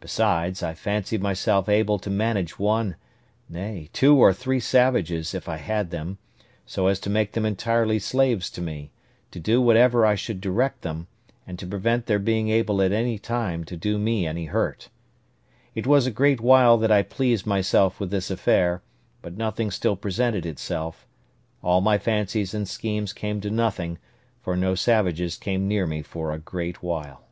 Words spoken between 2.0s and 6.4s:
to manage one, nay, two or three savages, if I had them,